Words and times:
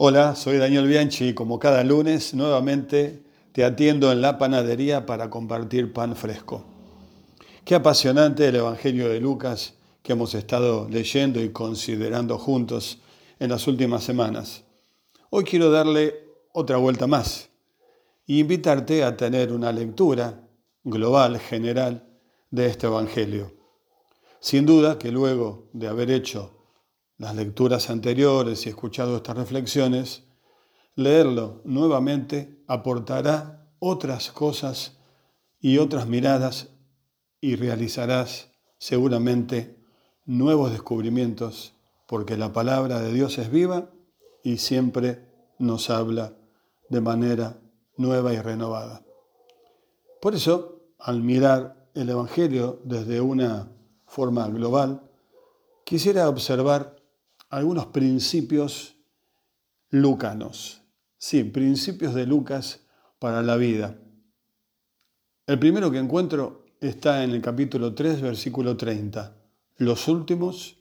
Hola, 0.00 0.36
soy 0.36 0.58
Daniel 0.58 0.86
Bianchi 0.86 1.30
y 1.30 1.34
como 1.34 1.58
cada 1.58 1.82
lunes 1.82 2.32
nuevamente 2.32 3.20
te 3.50 3.64
atiendo 3.64 4.12
en 4.12 4.20
la 4.20 4.38
panadería 4.38 5.06
para 5.06 5.28
compartir 5.28 5.92
pan 5.92 6.14
fresco. 6.14 6.64
Qué 7.64 7.74
apasionante 7.74 8.46
el 8.46 8.54
Evangelio 8.54 9.08
de 9.08 9.18
Lucas 9.18 9.74
que 10.04 10.12
hemos 10.12 10.36
estado 10.36 10.88
leyendo 10.88 11.42
y 11.42 11.50
considerando 11.50 12.38
juntos 12.38 13.00
en 13.40 13.50
las 13.50 13.66
últimas 13.66 14.04
semanas. 14.04 14.62
Hoy 15.30 15.42
quiero 15.42 15.68
darle 15.68 16.14
otra 16.52 16.76
vuelta 16.76 17.08
más 17.08 17.50
e 18.28 18.34
invitarte 18.34 19.02
a 19.02 19.16
tener 19.16 19.52
una 19.52 19.72
lectura 19.72 20.48
global, 20.84 21.40
general, 21.40 22.06
de 22.52 22.66
este 22.66 22.86
Evangelio. 22.86 23.52
Sin 24.38 24.64
duda 24.64 24.96
que 24.96 25.10
luego 25.10 25.66
de 25.72 25.88
haber 25.88 26.12
hecho 26.12 26.57
las 27.18 27.34
lecturas 27.34 27.90
anteriores 27.90 28.64
y 28.64 28.68
escuchado 28.68 29.16
estas 29.16 29.36
reflexiones, 29.36 30.22
leerlo 30.94 31.60
nuevamente 31.64 32.62
aportará 32.68 33.68
otras 33.80 34.30
cosas 34.30 34.98
y 35.60 35.78
otras 35.78 36.06
miradas 36.06 36.68
y 37.40 37.56
realizarás 37.56 38.52
seguramente 38.78 39.76
nuevos 40.24 40.70
descubrimientos 40.70 41.74
porque 42.06 42.36
la 42.36 42.52
palabra 42.52 43.00
de 43.00 43.12
Dios 43.12 43.36
es 43.38 43.50
viva 43.50 43.90
y 44.44 44.58
siempre 44.58 45.26
nos 45.58 45.90
habla 45.90 46.32
de 46.88 47.00
manera 47.00 47.58
nueva 47.96 48.32
y 48.32 48.40
renovada. 48.40 49.04
Por 50.20 50.34
eso, 50.34 50.80
al 50.98 51.22
mirar 51.22 51.88
el 51.94 52.08
Evangelio 52.08 52.80
desde 52.84 53.20
una 53.20 53.70
forma 54.06 54.46
global, 54.48 55.02
quisiera 55.84 56.28
observar 56.28 56.97
algunos 57.48 57.86
principios 57.86 58.96
lucanos. 59.90 60.82
Sí, 61.16 61.44
principios 61.44 62.14
de 62.14 62.26
Lucas 62.26 62.86
para 63.18 63.42
la 63.42 63.56
vida. 63.56 63.98
El 65.46 65.58
primero 65.58 65.90
que 65.90 65.98
encuentro 65.98 66.66
está 66.80 67.24
en 67.24 67.30
el 67.30 67.40
capítulo 67.40 67.94
3, 67.94 68.20
versículo 68.20 68.76
30. 68.76 69.34
Los 69.78 70.08
últimos 70.08 70.78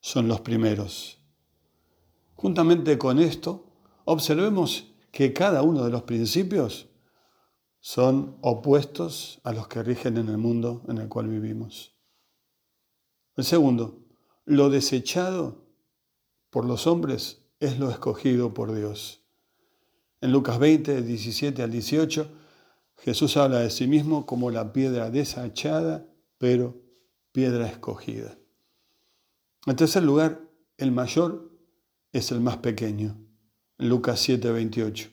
son 0.00 0.28
los 0.28 0.40
primeros. 0.40 1.18
Juntamente 2.34 2.98
con 2.98 3.18
esto, 3.18 3.66
observemos 4.04 4.92
que 5.12 5.32
cada 5.32 5.62
uno 5.62 5.84
de 5.84 5.90
los 5.90 6.02
principios 6.02 6.88
son 7.80 8.36
opuestos 8.42 9.40
a 9.44 9.52
los 9.52 9.68
que 9.68 9.82
rigen 9.82 10.16
en 10.16 10.28
el 10.28 10.38
mundo 10.38 10.84
en 10.88 10.98
el 10.98 11.08
cual 11.08 11.28
vivimos. 11.28 11.96
El 13.36 13.44
segundo, 13.44 14.00
lo 14.44 14.68
desechado 14.68 15.69
por 16.50 16.64
los 16.64 16.86
hombres 16.86 17.42
es 17.60 17.78
lo 17.78 17.90
escogido 17.90 18.52
por 18.52 18.74
Dios. 18.74 19.22
En 20.20 20.32
Lucas 20.32 20.58
20, 20.58 21.02
17 21.02 21.62
al 21.62 21.70
18, 21.70 22.30
Jesús 22.98 23.36
habla 23.36 23.60
de 23.60 23.70
sí 23.70 23.86
mismo 23.86 24.26
como 24.26 24.50
la 24.50 24.72
piedra 24.72 25.10
desechada, 25.10 26.06
pero 26.38 26.76
piedra 27.32 27.66
escogida. 27.66 28.36
En 29.66 29.76
tercer 29.76 30.02
lugar, 30.02 30.40
el 30.76 30.92
mayor 30.92 31.50
es 32.12 32.32
el 32.32 32.40
más 32.40 32.58
pequeño. 32.58 33.16
Lucas 33.78 34.20
7, 34.20 34.50
28. 34.50 35.10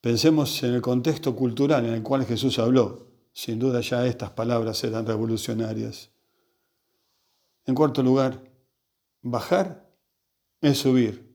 Pensemos 0.00 0.62
en 0.62 0.74
el 0.74 0.82
contexto 0.82 1.36
cultural 1.36 1.84
en 1.84 1.94
el 1.94 2.02
cual 2.02 2.24
Jesús 2.24 2.58
habló. 2.58 3.06
Sin 3.32 3.58
duda 3.58 3.80
ya 3.80 4.06
estas 4.06 4.30
palabras 4.30 4.82
eran 4.82 5.06
revolucionarias. 5.06 6.10
En 7.66 7.74
cuarto 7.74 8.02
lugar, 8.02 8.42
bajar 9.22 9.85
es 10.60 10.78
subir. 10.78 11.34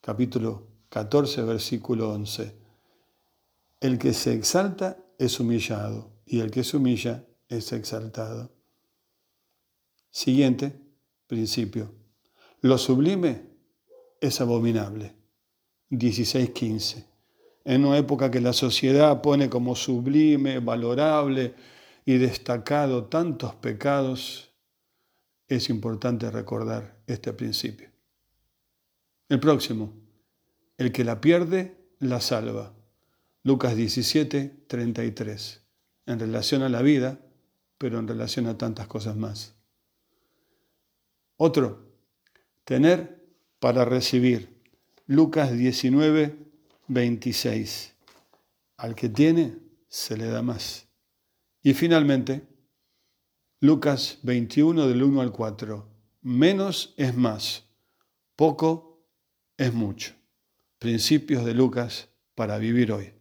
Capítulo 0.00 0.66
14, 0.88 1.42
versículo 1.42 2.12
11. 2.12 2.54
El 3.80 3.98
que 3.98 4.12
se 4.12 4.32
exalta 4.32 4.98
es 5.18 5.38
humillado 5.40 6.12
y 6.24 6.40
el 6.40 6.50
que 6.50 6.64
se 6.64 6.76
humilla 6.76 7.26
es 7.48 7.72
exaltado. 7.72 8.50
Siguiente 10.10 10.80
principio. 11.26 11.92
Lo 12.62 12.78
sublime 12.78 13.42
es 14.20 14.40
abominable. 14.40 15.14
16.15. 15.90 17.04
En 17.64 17.84
una 17.84 17.98
época 17.98 18.30
que 18.30 18.40
la 18.40 18.52
sociedad 18.52 19.20
pone 19.22 19.50
como 19.50 19.76
sublime, 19.76 20.60
valorable 20.60 21.54
y 22.04 22.16
destacado 22.16 23.04
tantos 23.06 23.54
pecados, 23.56 24.52
es 25.48 25.68
importante 25.68 26.30
recordar 26.30 27.02
este 27.06 27.32
principio. 27.32 27.95
El 29.28 29.40
próximo, 29.40 29.92
el 30.78 30.92
que 30.92 31.02
la 31.02 31.20
pierde, 31.20 31.76
la 31.98 32.20
salva. 32.20 32.74
Lucas 33.42 33.74
17, 33.74 34.64
33. 34.68 35.62
En 36.06 36.20
relación 36.20 36.62
a 36.62 36.68
la 36.68 36.82
vida, 36.82 37.18
pero 37.78 37.98
en 37.98 38.06
relación 38.06 38.46
a 38.46 38.56
tantas 38.56 38.86
cosas 38.86 39.16
más. 39.16 39.56
Otro, 41.36 41.92
tener 42.64 43.24
para 43.58 43.84
recibir. 43.84 44.62
Lucas 45.06 45.52
19, 45.52 46.36
26. 46.86 47.94
Al 48.76 48.94
que 48.94 49.08
tiene, 49.08 49.58
se 49.88 50.16
le 50.16 50.26
da 50.26 50.42
más. 50.42 50.86
Y 51.62 51.74
finalmente, 51.74 52.46
Lucas 53.60 54.18
21 54.22 54.86
del 54.86 55.02
1 55.02 55.20
al 55.20 55.32
4. 55.32 55.88
Menos 56.22 56.94
es 56.96 57.16
más. 57.16 57.64
Poco 58.36 58.95
es 59.56 59.72
mucho. 59.72 60.14
Principios 60.78 61.44
de 61.44 61.54
Lucas 61.54 62.08
para 62.34 62.58
vivir 62.58 62.92
hoy. 62.92 63.12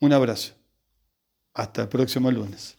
Un 0.00 0.12
abrazo. 0.12 0.54
Hasta 1.54 1.82
el 1.82 1.88
próximo 1.88 2.30
lunes. 2.30 2.77